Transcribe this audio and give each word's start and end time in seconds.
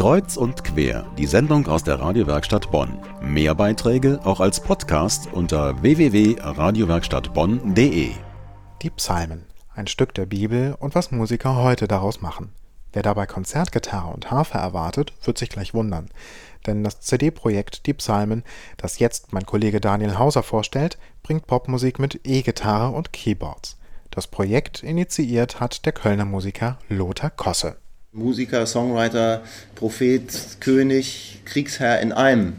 Kreuz 0.00 0.36
und 0.38 0.64
quer, 0.64 1.04
die 1.18 1.26
Sendung 1.26 1.66
aus 1.66 1.84
der 1.84 2.00
Radiowerkstatt 2.00 2.70
Bonn. 2.70 2.96
Mehr 3.20 3.54
Beiträge 3.54 4.18
auch 4.24 4.40
als 4.40 4.58
Podcast 4.58 5.28
unter 5.30 5.82
www.radiowerkstattbonn.de. 5.82 8.12
Die 8.80 8.88
Psalmen, 8.88 9.44
ein 9.74 9.88
Stück 9.88 10.14
der 10.14 10.24
Bibel 10.24 10.74
und 10.80 10.94
was 10.94 11.10
Musiker 11.10 11.56
heute 11.56 11.86
daraus 11.86 12.22
machen. 12.22 12.50
Wer 12.94 13.02
dabei 13.02 13.26
Konzertgitarre 13.26 14.10
und 14.10 14.30
Harfe 14.30 14.56
erwartet, 14.56 15.12
wird 15.22 15.36
sich 15.36 15.50
gleich 15.50 15.74
wundern. 15.74 16.08
Denn 16.66 16.82
das 16.82 17.00
CD-Projekt 17.00 17.84
Die 17.84 17.92
Psalmen, 17.92 18.42
das 18.78 19.00
jetzt 19.00 19.34
mein 19.34 19.44
Kollege 19.44 19.82
Daniel 19.82 20.16
Hauser 20.16 20.42
vorstellt, 20.42 20.96
bringt 21.22 21.46
Popmusik 21.46 21.98
mit 21.98 22.26
E-Gitarre 22.26 22.96
und 22.96 23.12
Keyboards. 23.12 23.76
Das 24.10 24.28
Projekt 24.28 24.82
initiiert 24.82 25.60
hat 25.60 25.84
der 25.84 25.92
Kölner 25.92 26.24
Musiker 26.24 26.78
Lothar 26.88 27.28
Kosse. 27.28 27.76
Musiker, 28.12 28.66
Songwriter, 28.66 29.42
Prophet, 29.76 30.32
König, 30.58 31.42
Kriegsherr 31.44 32.00
in 32.00 32.10
einem. 32.10 32.54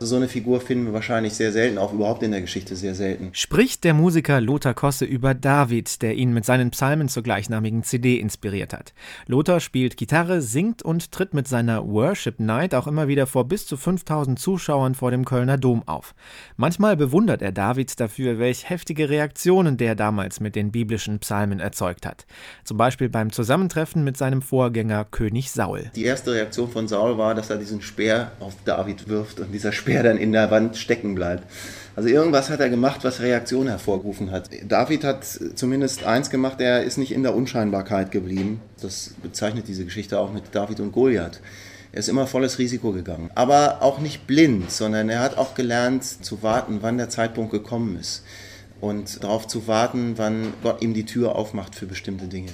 So 0.00 0.14
eine 0.14 0.28
Figur 0.28 0.60
finden 0.60 0.86
wir 0.86 0.92
wahrscheinlich 0.92 1.34
sehr 1.34 1.50
selten, 1.50 1.76
auch 1.76 1.92
überhaupt 1.92 2.22
in 2.22 2.30
der 2.30 2.40
Geschichte 2.40 2.76
sehr 2.76 2.94
selten. 2.94 3.30
Spricht 3.32 3.82
der 3.82 3.94
Musiker 3.94 4.40
Lothar 4.40 4.72
Kosse 4.72 5.04
über 5.04 5.34
David, 5.34 6.02
der 6.02 6.14
ihn 6.14 6.32
mit 6.32 6.44
seinen 6.44 6.70
Psalmen 6.70 7.08
zur 7.08 7.24
gleichnamigen 7.24 7.82
CD 7.82 8.20
inspiriert 8.20 8.72
hat. 8.72 8.94
Lothar 9.26 9.58
spielt 9.58 9.96
Gitarre, 9.96 10.40
singt 10.40 10.82
und 10.82 11.10
tritt 11.10 11.34
mit 11.34 11.48
seiner 11.48 11.84
Worship 11.84 12.38
Night 12.38 12.76
auch 12.76 12.86
immer 12.86 13.08
wieder 13.08 13.26
vor 13.26 13.48
bis 13.48 13.66
zu 13.66 13.76
5000 13.76 14.38
Zuschauern 14.38 14.94
vor 14.94 15.10
dem 15.10 15.24
Kölner 15.24 15.58
Dom 15.58 15.82
auf. 15.86 16.14
Manchmal 16.56 16.96
bewundert 16.96 17.42
er 17.42 17.50
David 17.50 17.98
dafür, 17.98 18.38
welch 18.38 18.70
heftige 18.70 19.08
Reaktionen 19.08 19.78
der 19.78 19.96
damals 19.96 20.38
mit 20.38 20.54
den 20.54 20.70
biblischen 20.70 21.18
Psalmen 21.18 21.58
erzeugt 21.58 22.06
hat. 22.06 22.24
Zum 22.62 22.76
Beispiel 22.76 23.08
beim 23.08 23.32
Zusammentreffen 23.32 24.04
mit 24.04 24.16
seinem 24.16 24.42
Vorgänger 24.42 25.06
König 25.06 25.50
Saul. 25.50 25.90
Die 25.96 26.04
erste 26.04 26.34
Reaktion 26.34 26.70
von 26.70 26.86
Saul 26.86 27.18
war, 27.18 27.34
dass 27.34 27.50
er 27.50 27.56
diesen 27.56 27.82
Speer 27.82 28.30
auf 28.38 28.54
David 28.64 29.08
wirft 29.08 29.40
und 29.40 29.50
dieser 29.50 29.72
Speer 29.72 29.87
Speer 29.88 30.02
dann 30.02 30.18
in 30.18 30.32
der 30.32 30.50
Wand 30.50 30.76
stecken 30.76 31.14
bleibt. 31.14 31.44
Also 31.96 32.08
irgendwas 32.08 32.48
hat 32.48 32.60
er 32.60 32.68
gemacht, 32.68 33.00
was 33.02 33.20
Reaktion 33.20 33.66
hervorgerufen 33.66 34.30
hat. 34.30 34.50
David 34.68 35.02
hat 35.02 35.24
zumindest 35.24 36.04
eins 36.04 36.30
gemacht, 36.30 36.60
er 36.60 36.84
ist 36.84 36.96
nicht 36.96 37.10
in 37.10 37.24
der 37.24 37.34
Unscheinbarkeit 37.34 38.12
geblieben. 38.12 38.60
Das 38.80 39.14
bezeichnet 39.20 39.66
diese 39.66 39.84
Geschichte 39.84 40.20
auch 40.20 40.32
mit 40.32 40.44
David 40.52 40.78
und 40.78 40.92
Goliath. 40.92 41.40
Er 41.90 41.98
ist 41.98 42.08
immer 42.08 42.26
volles 42.26 42.58
Risiko 42.58 42.92
gegangen. 42.92 43.30
Aber 43.34 43.82
auch 43.82 43.98
nicht 43.98 44.26
blind, 44.26 44.70
sondern 44.70 45.08
er 45.08 45.20
hat 45.20 45.38
auch 45.38 45.54
gelernt 45.54 46.04
zu 46.04 46.42
warten, 46.42 46.78
wann 46.82 46.98
der 46.98 47.08
Zeitpunkt 47.08 47.50
gekommen 47.50 47.98
ist. 47.98 48.22
Und 48.80 49.24
darauf 49.24 49.48
zu 49.48 49.66
warten, 49.66 50.12
wann 50.16 50.52
Gott 50.62 50.82
ihm 50.82 50.94
die 50.94 51.04
Tür 51.04 51.34
aufmacht 51.34 51.74
für 51.74 51.86
bestimmte 51.86 52.26
Dinge. 52.26 52.50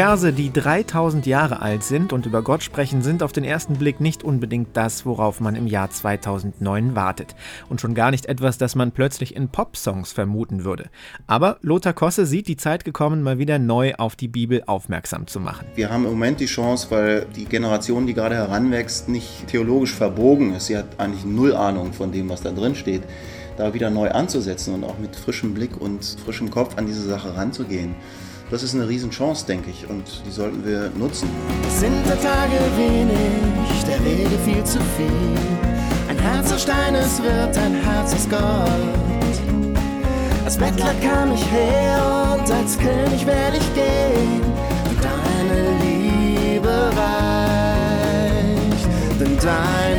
Verse, 0.00 0.32
die 0.32 0.50
3000 0.50 1.26
Jahre 1.26 1.60
alt 1.60 1.82
sind 1.82 2.14
und 2.14 2.24
über 2.24 2.40
Gott 2.40 2.62
sprechen, 2.62 3.02
sind 3.02 3.22
auf 3.22 3.32
den 3.32 3.44
ersten 3.44 3.74
Blick 3.74 4.00
nicht 4.00 4.24
unbedingt 4.24 4.74
das, 4.74 5.04
worauf 5.04 5.40
man 5.40 5.54
im 5.54 5.66
Jahr 5.66 5.90
2009 5.90 6.96
wartet. 6.96 7.34
Und 7.68 7.82
schon 7.82 7.92
gar 7.92 8.10
nicht 8.10 8.24
etwas, 8.24 8.56
das 8.56 8.74
man 8.74 8.92
plötzlich 8.92 9.36
in 9.36 9.50
Popsongs 9.50 10.10
vermuten 10.12 10.64
würde. 10.64 10.88
Aber 11.26 11.58
Lothar 11.60 11.92
Kosse 11.92 12.24
sieht 12.24 12.48
die 12.48 12.56
Zeit 12.56 12.86
gekommen, 12.86 13.22
mal 13.22 13.36
wieder 13.36 13.58
neu 13.58 13.92
auf 13.98 14.16
die 14.16 14.28
Bibel 14.28 14.62
aufmerksam 14.64 15.26
zu 15.26 15.38
machen. 15.38 15.66
Wir 15.74 15.90
haben 15.90 16.06
im 16.06 16.12
Moment 16.12 16.40
die 16.40 16.46
Chance, 16.46 16.86
weil 16.88 17.26
die 17.36 17.44
Generation, 17.44 18.06
die 18.06 18.14
gerade 18.14 18.36
heranwächst, 18.36 19.10
nicht 19.10 19.48
theologisch 19.48 19.94
verbogen 19.94 20.54
ist. 20.54 20.68
Sie 20.68 20.78
hat 20.78 20.98
eigentlich 20.98 21.26
null 21.26 21.54
Ahnung 21.54 21.92
von 21.92 22.10
dem, 22.10 22.30
was 22.30 22.40
da 22.40 22.52
drin 22.52 22.74
steht 22.74 23.02
da 23.56 23.74
wieder 23.74 23.90
neu 23.90 24.10
anzusetzen 24.10 24.72
und 24.72 24.84
auch 24.84 24.98
mit 24.98 25.14
frischem 25.14 25.52
Blick 25.52 25.78
und 25.78 26.02
frischem 26.24 26.50
Kopf 26.50 26.78
an 26.78 26.86
diese 26.86 27.02
Sache 27.02 27.36
ranzugehen. 27.36 27.94
Das 28.50 28.64
ist 28.64 28.74
eine 28.74 28.88
Riesenchance, 28.88 29.46
denke 29.46 29.70
ich, 29.70 29.88
und 29.88 30.22
die 30.26 30.30
sollten 30.32 30.64
wir 30.66 30.90
nutzen. 30.98 31.28
Es 31.68 31.78
sind 31.78 32.04
der 32.04 32.20
Tage 32.20 32.58
wenig, 32.76 33.84
der 33.86 34.04
Wege 34.04 34.36
viel 34.44 34.64
zu 34.64 34.80
viel. 34.96 35.38
Ein 36.08 36.18
Herz 36.18 36.52
aus 36.52 36.62
Stein, 36.62 36.96
es 36.96 37.22
wird 37.22 37.56
ein 37.56 37.74
Herz 37.74 38.12
aus 38.12 38.28
Gold. 38.28 38.40
Als 40.44 40.56
Bettler 40.56 40.92
kam 41.00 41.32
ich 41.32 41.48
her 41.48 42.36
und 42.40 42.50
als 42.50 42.76
König 42.76 43.24
werde 43.24 43.58
ich 43.58 43.74
gehen. 43.74 44.42
Und 44.88 44.98
deine 45.00 45.70
Liebe 45.84 46.90
reicht, 46.96 47.28
denn 49.20 49.36
deine 49.36 49.89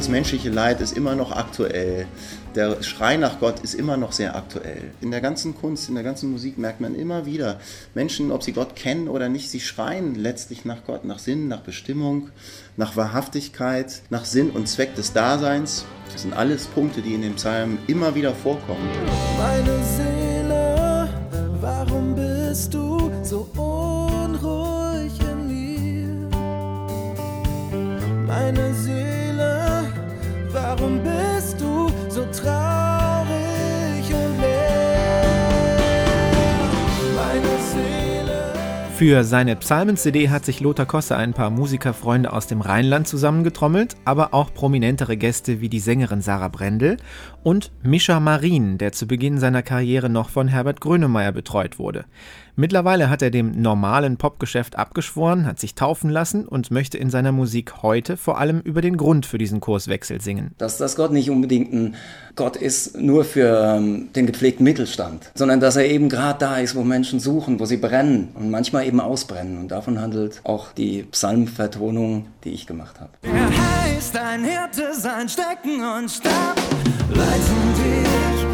Das 0.00 0.08
menschliche 0.08 0.48
Leid 0.48 0.80
ist 0.80 0.96
immer 0.96 1.14
noch 1.14 1.30
aktuell 1.30 2.06
der 2.54 2.82
Schrei 2.82 3.16
nach 3.16 3.38
Gott 3.38 3.60
ist 3.60 3.74
immer 3.74 3.96
noch 3.96 4.12
sehr 4.12 4.36
aktuell. 4.36 4.92
In 5.00 5.10
der 5.10 5.20
ganzen 5.20 5.54
Kunst, 5.54 5.88
in 5.88 5.94
der 5.94 6.04
ganzen 6.04 6.30
Musik 6.30 6.58
merkt 6.58 6.80
man 6.80 6.94
immer 6.94 7.26
wieder, 7.26 7.60
Menschen, 7.94 8.30
ob 8.32 8.42
sie 8.42 8.52
Gott 8.52 8.76
kennen 8.76 9.08
oder 9.08 9.28
nicht, 9.28 9.50
sie 9.50 9.60
schreien 9.60 10.14
letztlich 10.14 10.64
nach 10.64 10.84
Gott, 10.86 11.04
nach 11.04 11.18
Sinn, 11.18 11.48
nach 11.48 11.60
Bestimmung, 11.60 12.30
nach 12.76 12.96
Wahrhaftigkeit, 12.96 14.02
nach 14.10 14.24
Sinn 14.24 14.50
und 14.50 14.68
Zweck 14.68 14.94
des 14.94 15.12
Daseins. 15.12 15.84
Das 16.12 16.22
sind 16.22 16.34
alles 16.34 16.66
Punkte, 16.66 17.02
die 17.02 17.14
in 17.14 17.22
dem 17.22 17.34
Psalm 17.34 17.78
immer 17.86 18.14
wieder 18.14 18.34
vorkommen. 18.34 18.88
Meine 19.38 19.84
Seele, 19.84 21.08
warum 21.60 22.14
bist 22.14 22.74
du 22.74 23.12
so 23.22 23.48
unruhig 23.56 25.12
in 25.20 25.46
mir? 25.46 26.28
Meine 28.26 28.74
Seele, 28.74 29.09
Für 39.00 39.24
seine 39.24 39.56
Psalmen-CD 39.56 40.28
hat 40.28 40.44
sich 40.44 40.60
Lothar 40.60 40.84
Kosse 40.84 41.16
ein 41.16 41.32
paar 41.32 41.48
Musikerfreunde 41.48 42.34
aus 42.34 42.48
dem 42.48 42.60
Rheinland 42.60 43.08
zusammengetrommelt, 43.08 43.96
aber 44.04 44.34
auch 44.34 44.52
prominentere 44.52 45.16
Gäste 45.16 45.62
wie 45.62 45.70
die 45.70 45.80
Sängerin 45.80 46.20
Sarah 46.20 46.48
Brendel 46.48 46.98
und 47.42 47.72
Mischa 47.82 48.20
Marin, 48.20 48.76
der 48.76 48.92
zu 48.92 49.06
Beginn 49.06 49.38
seiner 49.38 49.62
Karriere 49.62 50.10
noch 50.10 50.28
von 50.28 50.48
Herbert 50.48 50.82
Grönemeyer 50.82 51.32
betreut 51.32 51.78
wurde. 51.78 52.04
Mittlerweile 52.60 53.08
hat 53.08 53.22
er 53.22 53.30
dem 53.30 53.52
normalen 53.62 54.18
Popgeschäft 54.18 54.76
abgeschworen, 54.76 55.46
hat 55.46 55.58
sich 55.58 55.74
taufen 55.74 56.10
lassen 56.10 56.46
und 56.46 56.70
möchte 56.70 56.98
in 56.98 57.08
seiner 57.08 57.32
Musik 57.32 57.82
heute 57.82 58.18
vor 58.18 58.36
allem 58.36 58.60
über 58.60 58.82
den 58.82 58.98
Grund 58.98 59.24
für 59.24 59.38
diesen 59.38 59.60
Kurswechsel 59.60 60.20
singen. 60.20 60.54
Dass 60.58 60.76
das 60.76 60.94
Gott 60.94 61.10
nicht 61.10 61.30
unbedingt 61.30 61.72
ein 61.72 61.94
Gott 62.36 62.56
ist 62.56 62.98
nur 63.00 63.24
für 63.24 63.76
ähm, 63.78 64.10
den 64.14 64.26
gepflegten 64.26 64.64
Mittelstand, 64.64 65.32
sondern 65.34 65.60
dass 65.60 65.76
er 65.76 65.86
eben 65.86 66.10
gerade 66.10 66.38
da 66.38 66.58
ist, 66.58 66.74
wo 66.74 66.84
Menschen 66.84 67.18
suchen, 67.18 67.58
wo 67.60 67.64
sie 67.64 67.78
brennen 67.78 68.28
und 68.34 68.50
manchmal 68.50 68.86
eben 68.86 69.00
ausbrennen. 69.00 69.56
Und 69.56 69.68
davon 69.68 69.98
handelt 69.98 70.42
auch 70.44 70.72
die 70.72 71.04
Psalmvertonung, 71.04 72.26
die 72.44 72.50
ich 72.50 72.66
gemacht 72.66 73.00
habe. 73.00 73.12
Er 73.22 73.94
heißt 73.94 74.18
ein 74.18 74.44
Hirte, 74.44 74.92
sein 74.92 75.30
Stecken 75.30 75.82
und 75.82 76.10
Stab 76.10 76.56
leiten 77.08 77.74
dich. 77.78 78.44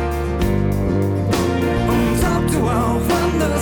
Und 1.88 2.24
ob 2.24 2.52
du 2.52 2.68
auch 2.68 3.05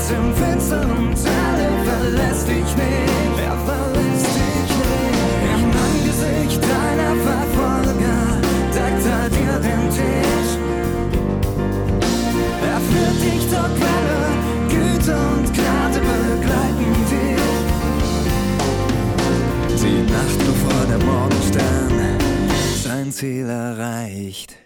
wanderst 0.04 0.10
im 0.10 0.34
finsteren 0.34 1.14
Tal, 1.14 1.60
er 1.60 1.84
verlässt 1.84 2.48
dich 2.48 2.76
nicht. 2.76 3.38
Er 3.38 3.56
verlässt 3.66 4.26
dich 4.36 4.70
nicht. 4.80 5.14
Im 5.54 5.64
Angesicht 5.86 6.60
deiner 6.62 7.14
Verfolger 7.28 8.20
deckt 8.74 9.06
er 9.06 9.28
dir 9.30 9.58
den 9.60 9.90
Tisch. 9.90 10.52
Er 12.62 12.80
führt 12.80 13.18
dich 13.22 13.42
zur 13.48 13.68
Quelle, 13.78 14.20
Güte 14.68 15.14
und 15.16 15.46
Gnade 15.54 16.00
begleiten 16.00 16.94
dich. 17.10 17.44
Die 19.82 20.02
Nacht 20.10 20.38
bevor 20.38 20.82
der 20.86 20.98
Morgenstern 21.04 21.92
sein 22.82 23.12
Ziel 23.12 23.48
erreicht. 23.48 24.63